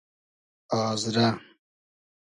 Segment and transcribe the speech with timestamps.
[0.79, 1.27] آزرۂ